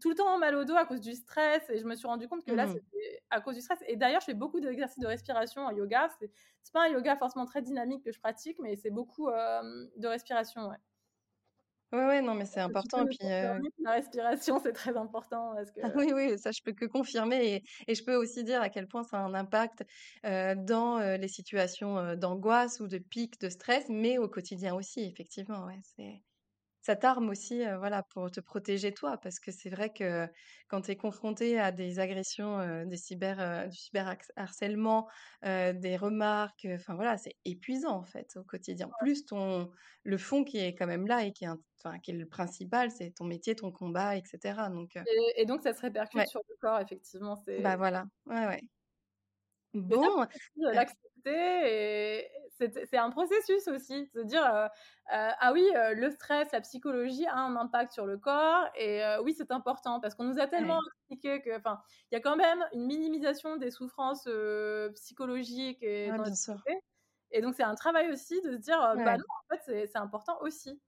[0.00, 2.28] Tout le temps mal au dos à cause du stress et je me suis rendu
[2.28, 2.80] compte que Mmh là, mh.
[2.82, 6.10] c'était à cause du stress et d'ailleurs, je fais beaucoup d'exercices de respiration en yoga.
[6.20, 10.06] C'est pas un yoga forcément très dynamique que je pratique, mais c'est beaucoup, hem, de
[10.08, 10.76] respiration, ouais.
[11.92, 15.70] Ouais, ouais, non, mais c'est important et puis, que la respiration, c'est très important parce
[15.70, 18.62] que Ah oui, oui, ça je peux que confirmer et et je peux aussi dire
[18.62, 19.84] à quel point ça a un impact,
[20.24, 25.00] heu, dans, heu, les situations, d'angoisse ou de pic de stress, mais au quotidien aussi
[25.00, 26.22] effectivement, ouais, c'est
[26.86, 29.18] ça t'arme aussi, voilà, pour te protéger toi.
[29.18, 30.28] Parce que c'est vrai que
[30.68, 35.08] quand tu es confronté à des agressions, des cyber, heu, du cyber hax harcèlement,
[35.44, 38.90] heu, des remarques, enfin voilà, c'est épuisant en fait au quotidien.
[38.98, 39.70] Plus ton
[40.04, 42.90] le fond qui est quand même là et qui est enfin qui est le principal,
[42.90, 46.28] c'est ton métier, ton combat et cetera donc Et et donc ça se répercute Ouais.
[46.28, 48.60] sur le corps effectivement, Bah voilà, ouais, ouais.
[49.88, 50.26] Bon,
[50.72, 54.68] l'accepter et c'est un processus aussi, de se dire, heu heu:
[55.40, 59.34] «Ah oui, heu, le stress, la psychologie a un impact sur le corps et oui,
[59.36, 60.00] c'est important».
[60.00, 63.56] Parce qu'on nous a tellement expliqué que enfin, il y a quand même une minimisation
[63.56, 64.28] des souffrances,
[64.94, 66.24] psychologiques et Ouais, dans
[67.42, 70.38] donc c'est un travail aussi de se dire, «Bah non, en fait, c'est c'est important
[70.42, 70.80] aussi».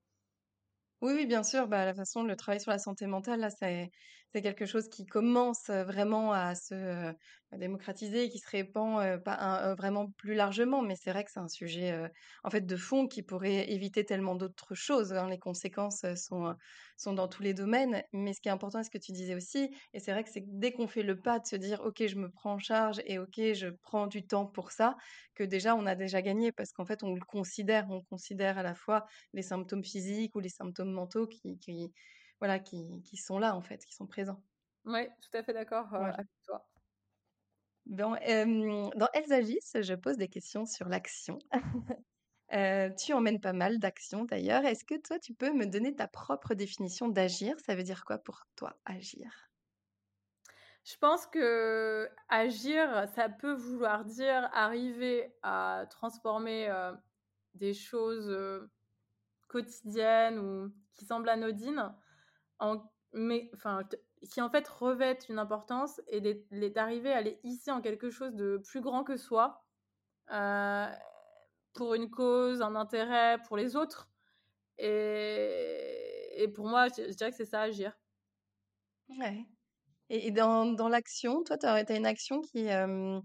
[1.01, 3.91] Oui, oui, bien sûr, bah, la façon le travail sur la santé mentale, là, c'est
[4.35, 7.13] c'est quelque chose qui commence, vraiment à se,
[7.53, 10.83] démocratiser, qui se répand, pas vraiment plus largement.
[10.83, 12.11] Mais c'est vrai que c'est un sujet,
[12.45, 15.29] en fait, de fond qui pourrait éviter tellement d'autres choses, hein.
[15.29, 16.55] Les conséquences, sont,
[16.97, 18.03] sont dans tous les domaines.
[18.13, 20.31] Mais ce qui est important et ce que tu disais aussi et c'est vrai que
[20.31, 23.01] c'est dès qu'on fait le pas de se dire: «OK, je me prends en charge
[23.07, 24.97] et OK, je prends du temps pour ça»,
[25.35, 26.53] que déjà, on a déjà gagné.
[26.53, 30.41] Parce qu'en fait, on le considère, on considère à la fois les symptômes physiques ou
[30.41, 31.93] les symptômes mentaux qui qui
[32.41, 34.43] voilà, qui qui sont là, en fait, qui sont présents.
[34.85, 36.19] Ouais, tout à fait d'accord, Voilà.
[36.19, 36.69] avec toi.
[37.87, 38.11] Dans,
[38.95, 41.41] dans Elles agissent, je pose des questions sur l'action.
[42.53, 44.67] Heu, tu en mènes pas mal d'actions d'ailleurs.
[44.67, 47.57] Est-ce que toi, tu peux me donner ta propre définition d'agir?
[47.65, 49.49] Ça veut dire quoi pour toi, agir?
[50.85, 56.97] Je pense qu'agir, ça peut vouloir dire arriver à transformer, heu,
[57.55, 58.31] des choses,
[59.49, 61.95] quotidiennes ou qui semblent anodines
[62.61, 63.51] en mais
[64.31, 66.21] qui en fait revêtent une importance et
[66.71, 69.65] d'arriver à les hisser en quelque chose de plus grand que soi,
[70.33, 70.87] heu,
[71.75, 74.11] pour une cause, un intérêt, pour les autres
[74.79, 76.05] et
[76.43, 77.95] et pour moi, je dirais que c'est ça, agir.
[79.09, 79.47] Ouais
[80.11, 83.23] et dans dans l'action, toi, tu as une action qui, hem,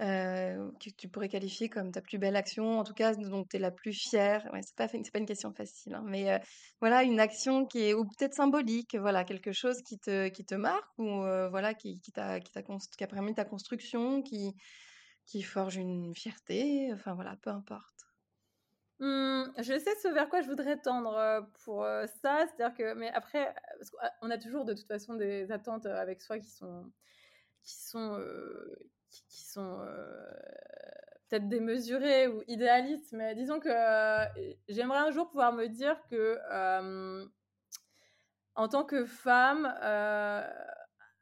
[0.00, 3.56] heu, que tu pourrais qualifier comme ta plus belle action, en tout cas, dont tu
[3.56, 4.48] es la plus fière?
[4.52, 6.40] Ouais, c'est pas c'est pas une question facile, hein, mais heu,
[6.80, 10.54] voilà, une action qui est ou peut-être symbolique, voilà, quelque chose qui te qui te
[10.54, 14.54] marque ou heu, voilà, qui qui t'a qui qui a permis ta construction, qui
[15.26, 18.04] qui forge une fierté, enfin voilà, peu importe.
[19.00, 22.46] Mmh, je sais ce vers quoi je voudrais tendre, pour, ça.
[22.46, 26.38] C'est-à-dire que mais après, parce qu'on a toujours de toute façon des attentes, avec soi
[26.38, 26.92] qui sont
[27.62, 28.18] qui sont,
[29.28, 30.26] qui sont, heu,
[31.28, 33.12] peut-être démesurées ou idéalistes.
[33.12, 37.30] Mais disons que, heu, j'aimerais un jour pouvoir me dire que, hem
[38.56, 39.66] en tant que femme,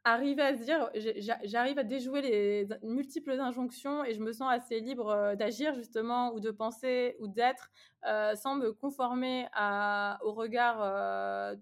[0.05, 4.31] arriver à se dire: «J'ai j'a j'arrive à déjouer les multiples injonctions et je me
[4.33, 7.71] sens assez libre, d'agir justement ou de penser ou d'être,
[8.35, 9.47] sans me conformer
[10.23, 11.55] au regard,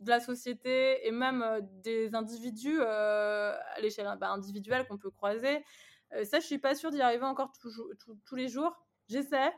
[0.00, 5.10] de la société et même, heu, des individus, heu, à l'échelle, bah, individuelle qu'on peut
[5.10, 5.64] croiser».
[6.16, 7.52] Heu, ça, je suis pas sûre d'y arriver encore
[8.26, 8.76] tous les jours.
[9.08, 9.52] J'essaie,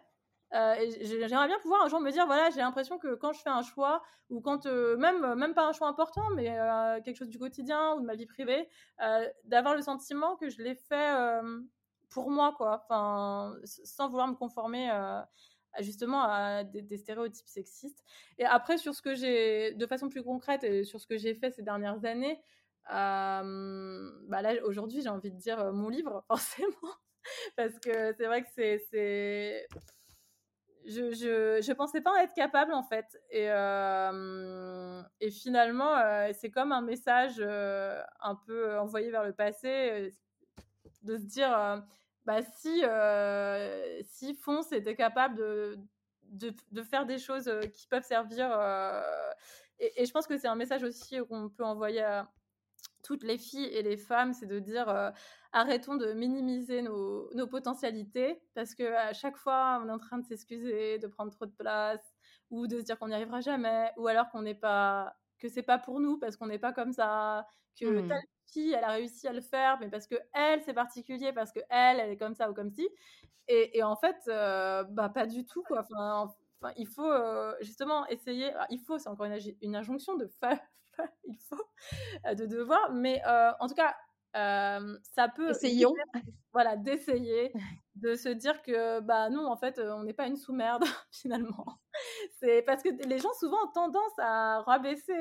[0.53, 3.63] j'aimerais bien pouvoir un jour me dire: «Voilà, j'ai l'impression que quand je fais un
[3.63, 6.47] choix ou quand, heu» même même pas un choix important, mais
[7.05, 8.69] quelque chose du quotidien ou de ma vie privée,
[9.45, 11.15] d'avoir le sentiment que je l'ai fait,
[12.11, 12.83] pour moi, quoi.
[12.85, 14.91] Enfin, sans vouloir me conformer,
[15.81, 18.05] justement à des stéréotypes sexistes
[18.39, 21.35] et après sur ce que j'ai de façon plus concrète et sur ce que j'ai
[21.35, 22.41] fait ces dernières années,
[22.91, 26.95] hem, bah, là, aujourd'hui, j'ai envie de dire, heu, mon livre, forcément.
[27.57, 29.67] Parce que c'est vrai que c'est
[30.85, 33.47] je je je pensais pas en être capable, en fait et
[35.21, 35.95] et finalement,
[36.33, 40.13] c'est comme un message, un peu envoyé vers le passé,
[41.03, 41.85] de se dire,
[42.27, 48.05] «Bah, si, heu, si Fonce était capable de de faire des choses, heu, qui peuvent
[48.05, 49.03] servir», heu
[49.81, 52.33] et et je pense que c'est un message aussi qu'on peut envoyer à
[53.05, 55.13] toutes les filles et les femmes, c'est de dire, heu:
[55.53, 60.27] «Arrêtons de minimiser nos nos potentialités parce qu'à chaque fois, on est en train de
[60.27, 62.15] s'excuser, de prendre trop de place
[62.51, 65.63] ou de se dire qu'on n'y arrivera jamais ou alors qu'on n'est pas que c'est
[65.65, 67.47] pas pour nous parce qu'on n'est pas comme ça,
[67.81, 68.23] Mmh.
[68.23, 71.53] telle fille, elle a réussi à le faire, mais parce que elle, c'est particulier, parce
[71.53, 72.89] que elle, elle est comme ça ou comme ci.
[73.49, 75.81] Et, en fait, euh, bah pas du tout quoi.
[75.81, 76.33] Enfin,
[76.77, 78.53] il faut euh, justement essayer.
[78.71, 80.59] il faut, c'est encore une, injonction de faire.
[81.25, 81.65] il faut
[82.35, 83.95] de devoir, mais euh, en tout cas,
[84.35, 85.51] ça peut.
[85.51, 85.95] Essayons.
[86.53, 87.51] Voilà, d'essayer,
[87.95, 91.79] de se dire que bah non, en fait, on n'est pas une sous-merde finalement.
[92.41, 95.17] C'est parce que les gens souvent ont tendance à rabaisser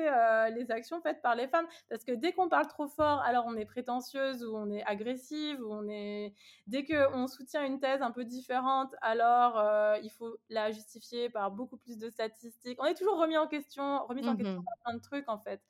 [0.54, 3.56] les actions faites par les femmes, parce que dès qu'on parle trop fort, alors on
[3.56, 6.34] est prétentieuse ou on est agressive ou on est.
[6.66, 9.62] Dès qu'on soutient une thèse un peu différente, alors
[10.02, 12.78] il faut la justifier par beaucoup plus de statistiques.
[12.82, 15.38] On est toujours remis en question, remis en question mmh par plein de trucs en
[15.38, 15.62] fait.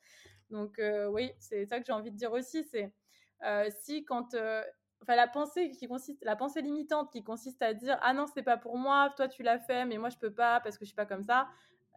[0.49, 2.93] Donc oui, c'est ça que j'ai envie de dire aussi, c'est
[3.71, 4.63] si quand euh,
[5.01, 8.43] enfin la pensée qui consiste la pensée limitante qui consiste à dire ah non c'est
[8.43, 10.89] pas pour moi toi tu l'as fait mais moi je peux pas parce que je
[10.89, 11.49] suis pas comme ça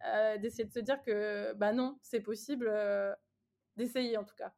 [0.05, 2.69] euh, d'essayer de se dire que bah non c'est possible
[3.77, 4.53] d'essayer en tout cas.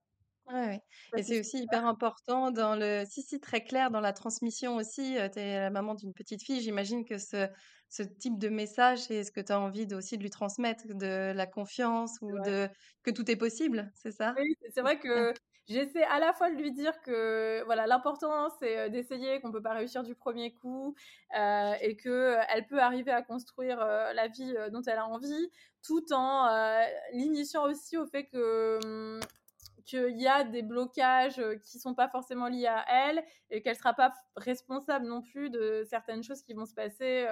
[0.47, 0.81] Ouais,
[1.15, 5.15] et c'est aussi hyper important dans le si si très clair dans la transmission aussi
[5.31, 7.47] tu es la maman d'une petite fille j'imagine que ce
[7.89, 11.33] ce type de message c'est ce que tu as envie aussi de lui transmettre de
[11.35, 12.67] la confiance ou de
[13.03, 14.37] que tout est possible c'est ça?
[14.37, 15.33] Oui c'est vrai que
[15.69, 19.61] j'essaie à la fois de lui dire que voilà l'important c'est euh, d'essayer qu'on peut
[19.61, 20.95] pas réussir du premier coup
[21.37, 25.51] euh, et que euh, elle peut arriver à construire la vie dont elle a envie
[25.81, 26.49] tout en
[27.13, 29.19] l'initiant aussi au fait que hum,
[29.85, 33.93] qu'il y a des blocages qui sont pas forcément liés à elle et qu'elle sera
[33.93, 37.27] pas responsable non plus de certaines choses qui vont se passer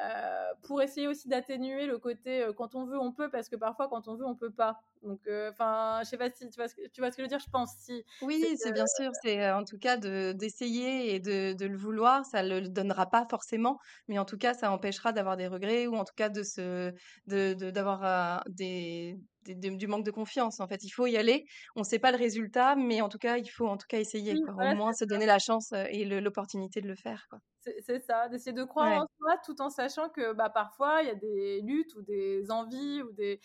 [0.00, 3.54] euh, pour essayer aussi d'atténuer le côté euh, quand on veut on peut parce que
[3.54, 4.80] parfois quand on veut on peut pas.
[5.02, 7.22] Donc euh, enfin je sais pas si tu vois ce que tu vois ce que
[7.22, 8.04] je veux dire je pense si.
[8.22, 12.24] Oui c'est bien sûr c'est en tout cas de d'essayer et de, de, le vouloir
[12.24, 13.78] ça le donnera pas forcément
[14.08, 16.92] mais en tout cas ça empêchera d'avoir des regrets ou en tout cas de se
[17.28, 18.42] de d'avoir
[19.46, 22.76] du manque de confiance en fait il faut y aller on sait pas le résultat
[22.76, 25.38] mais en tout cas il faut en tout cas essayer au moins se donner la
[25.38, 27.28] chance et l'opportunité de le faire
[27.80, 31.10] c'est ça, d'essayer de croire en soi tout en sachant que bah, parfois il y
[31.10, 33.40] a des luttes ou des envies ou des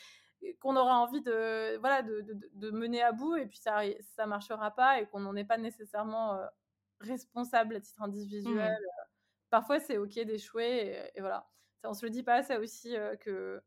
[0.60, 3.82] qu'on aura envie de voilà de, de, mener à bout et puis ça
[4.16, 6.46] ça marchera pas et qu'on n'en est pas nécessairement euh,
[7.02, 8.72] responsable à titre individuel.
[8.72, 9.06] Mmh.
[9.50, 11.48] Parfois c'est ok d'échouer et, voilà.
[11.82, 13.62] Ça, on se le dit pas assez aussi euh, que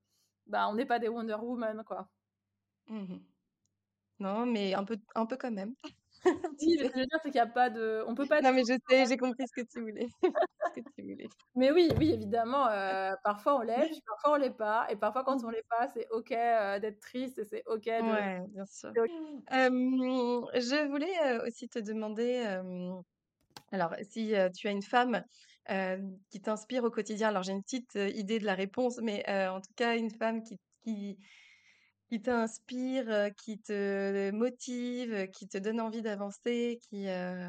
[0.47, 2.09] bah on n'est pas des Wonder Woman quoi.
[2.92, 3.18] Mmh
[4.20, 5.74] non mais un peu un peu quand même.
[6.61, 8.05] Oui, ce que je veux dire, c'est qu'il n'y a pas de.
[8.07, 8.40] On peut pas.
[8.40, 10.07] Non, mais je sais, j'ai compris ce que tu voulais.
[10.66, 11.28] ce que tu voulais.
[11.57, 14.87] Mais oui, oui, évidemment, euh, parfois on l'est, puis parfois on l'est pas.
[14.90, 18.12] Et parfois, quand on l'est pas, c'est OK euh, d'être triste et c'est OK de.
[18.12, 18.92] Ouais, bien sûr.
[19.50, 22.44] je voulais aussi te demander.
[23.72, 25.24] alors, si tu as une femme
[26.31, 29.72] qui t'inspire au quotidien, alors j'ai une petite idée de la réponse, mais en tout
[29.74, 31.18] cas, une femme qui, qui
[32.12, 37.05] qui t'inspire, qui te motive, qui te donne envie d'avancer, qui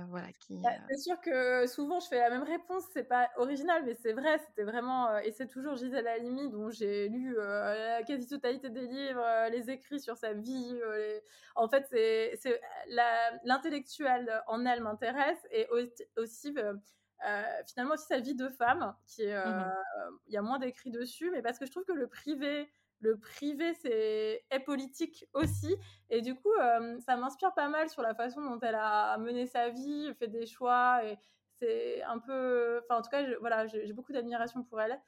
[0.07, 0.57] voilà, qui.
[0.63, 4.13] Bah, c'est sûr que souvent je fais la même réponse, c'est pas original, mais c'est
[4.13, 9.49] vrai, c'était vraiment et c'est toujours Gisèle Halimi dont j'ai lu la quasi-totalité des livres,
[9.51, 10.79] les écrits sur sa vie.
[11.55, 12.61] En fait, c'est c'est
[13.43, 15.67] l'intellectuel en elle m'intéresse et
[16.15, 16.55] aussi
[17.67, 19.73] finalement aussi sa vie de femme, qui mmh
[20.27, 22.69] il y a moins d'écrits dessus, mais parce que je trouve que le privé
[23.03, 25.75] le privé c'est est politique aussi.
[26.09, 29.45] Et du coup euh, ça m'inspire pas mal sur la façon dont elle a mené
[29.45, 31.17] sa vie fait des choix et
[31.59, 34.99] c'est un peu enfin en tout cas voilà j'ai beaucoup d'admiration pour elle.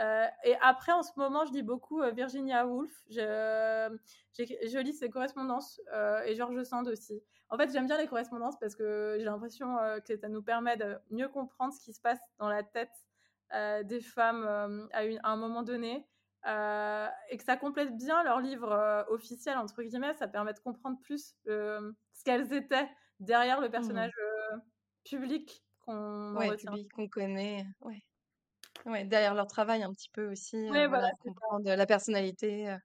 [0.00, 2.92] Euh, et après en ce moment je lis beaucoup euh, Virginia Woolf.
[3.10, 5.80] Je, lis ses correspondances
[6.26, 7.22] et George Sand aussi.
[7.50, 10.96] En fait j'aime bien les correspondances parce que j'ai l'impression que ça nous permet de
[11.10, 12.94] mieux comprendre ce qui se passe dans la tête
[13.84, 16.06] des femmes à un moment donné
[16.46, 20.58] euh, et que ça complète bien leur livre euh, officiel, entre guillemets, ça permet de
[20.58, 22.88] comprendre plus euh, ce qu'elles étaient
[23.20, 23.72] derrière le mmh.
[23.72, 24.12] personnage
[25.04, 26.56] public qu'on ouais,
[26.94, 27.64] qu'on connaît.
[27.80, 28.02] Ouais.
[28.86, 29.04] ouais.
[29.04, 32.76] derrière leur travail un petit peu aussi, voilà, comprendre la personnalité.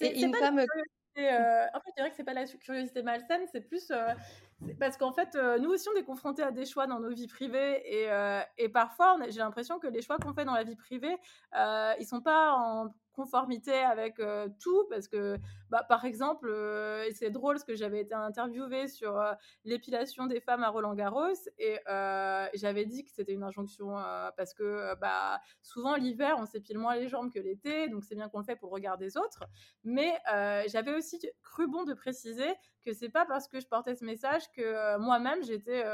[0.00, 0.58] Et une femme.
[0.58, 0.68] En fait,
[1.16, 3.90] je dirais que c'est pas la curiosité malsaine, c'est plus
[4.78, 7.82] parce qu'en fait, nous aussi, on est confrontés à des choix dans nos vies privées
[7.84, 8.08] et,
[8.58, 11.16] et parfois, j'ai l'impression que les choix qu'on fait dans la vie privée,
[11.54, 15.38] ils sont pas en conformité avec euh, tout parce que
[15.70, 19.32] bah, par exemple euh, c'est drôle parce que j'avais été interviewée sur euh,
[19.64, 21.78] l'épilation des femmes à Roland Garros et
[22.54, 23.94] j'avais dit que c'était une injonction
[24.36, 28.28] parce que bah souvent l'hiver on s'épile moins les jambes que l'été donc c'est bien
[28.28, 29.44] qu'on le fait pour le regard des autres.
[29.82, 30.12] Mais
[30.68, 32.48] j'avais aussi cru bon de préciser
[32.84, 35.84] que c'est pas parce que je portais ce message que moi-même j'étais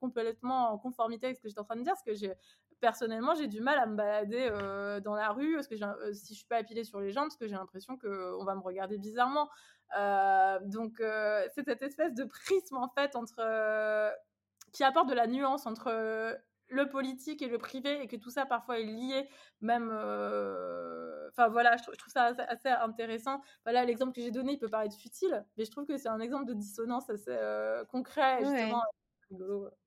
[0.00, 2.32] complètement en conformité avec ce que j'étais en train de dire parce que j'ai
[2.84, 4.50] personnellement, j'ai du mal à me balader
[5.02, 5.74] dans la rue parce que
[6.12, 8.60] si je suis pas épilée sur les jambes, parce que j'ai l'impression qu'on va me
[8.60, 9.48] regarder bizarrement.
[9.96, 14.10] Euh, donc, euh, c'est cette espèce de prisme, en fait, entre, euh,
[14.72, 16.36] qui apporte de la nuance entre
[16.68, 19.28] le politique et le privé, et que tout ça, parfois, est lié,
[19.60, 19.88] même...
[21.30, 23.40] Enfin, voilà, je, trouve, ça assez, intéressant.
[23.64, 26.20] Voilà, l'exemple que j'ai donné, il peut paraître futile, mais je trouve que c'est un
[26.20, 27.36] exemple de dissonance assez
[27.90, 28.42] concret,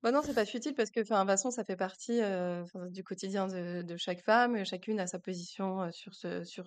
[0.04, 2.64] Bah non, c'est pas futile parce que, enfin, de toute façon, ça fait partie euh,
[2.90, 4.64] du quotidien de, de chaque femme.
[4.66, 6.66] Chacune a sa position sur, ce, sur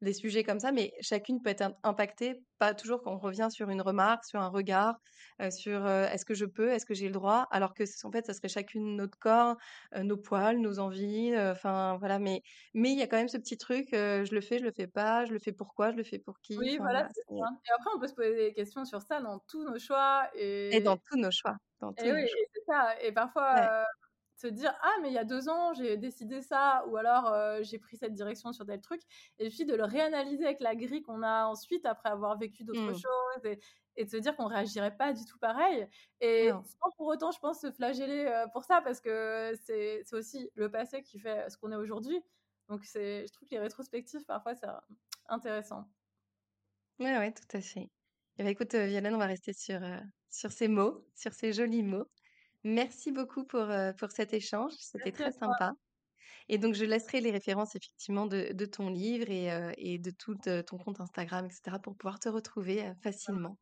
[0.00, 3.70] des sujets comme ça, mais chacune peut être impactée, pas toujours quand on revient sur
[3.70, 4.96] une remarque, sur un regard,
[5.50, 8.34] sur est-ce que je peux, est-ce que j'ai le droit, alors que en fait, ça
[8.34, 9.56] serait chacune notre corps,
[9.96, 12.18] nos poils, nos envies, enfin voilà.
[12.18, 12.42] Mais
[12.74, 14.86] mais il y a quand même ce petit truc, je le fais, je le fais
[14.88, 16.58] pas, je le fais pourquoi, je le fais pour qui.
[16.58, 17.08] Oui, voilà.
[17.66, 20.76] Et après, on peut se poser des questions sur ça dans tous nos choix et,
[20.76, 21.56] et dans tous nos choix.
[21.98, 23.00] Et oui, c'est ça.
[23.02, 23.84] Et parfois, euh,
[24.36, 27.60] se dire Ah, mais il y a deux ans, j'ai décidé ça, ou alors euh,
[27.62, 29.02] j'ai pris cette direction sur tel truc.
[29.38, 32.92] Et puis de le réanalyser avec la grille qu'on a ensuite, après avoir vécu d'autres
[32.92, 32.94] mmh.
[32.94, 33.58] choses,
[33.96, 35.86] et, de se dire qu'on réagirait pas du tout pareil.
[36.20, 40.50] Et sans pour autant, je pense, se flageller euh, pour ça, parce que c'est aussi
[40.54, 42.22] le passé qui fait ce qu'on est aujourd'hui.
[42.68, 44.68] Donc, je trouve que les rétrospectives, parfois, c'est
[45.28, 45.84] intéressant.
[46.98, 47.90] Oui, ouais, tout à fait.
[48.38, 49.80] Eh ben, écoute, Violaine, on va rester sur,
[50.30, 52.06] sur ces mots, sur ces jolis mots.
[52.64, 53.66] Merci beaucoup pour,
[53.98, 55.72] pour cet échange, c'était très sympa.
[56.48, 60.36] Et donc, je laisserai les références effectivement de, de ton livre et, et, de tout
[60.66, 63.58] ton compte Instagram, etc., pour pouvoir te retrouver facilement.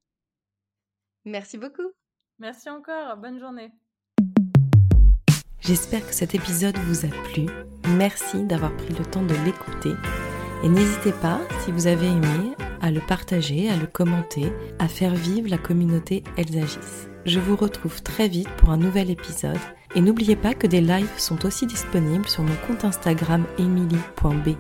[1.25, 1.93] Merci beaucoup.
[2.39, 3.71] Merci encore, bonne journée.
[5.61, 7.47] J'espère que cet épisode vous a plu.
[7.97, 9.93] Merci d'avoir pris le temps de l'écouter.
[10.65, 15.15] Et n'hésitez pas, si vous avez aimé, à le partager, à le commenter, à faire
[15.15, 17.09] vivre la communauté Elles agissent.
[17.27, 19.59] Je vous retrouve très vite pour un nouvel épisode
[19.95, 24.57] et n'oubliez pas que des lives sont aussi disponibles sur mon compte Instagram emily.b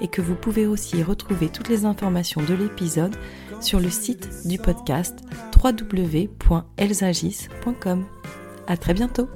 [0.00, 3.14] et que vous pouvez aussi retrouver toutes les informations de l'épisode
[3.60, 5.20] sur le site du podcast
[5.62, 8.04] www.elsagis.com.
[8.66, 9.28] À très bientôt!